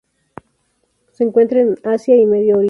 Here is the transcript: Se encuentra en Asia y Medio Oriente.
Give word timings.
Se 1.11 1.23
encuentra 1.23 1.61
en 1.61 1.75
Asia 1.83 2.15
y 2.17 2.25
Medio 2.25 2.55
Oriente. 2.55 2.59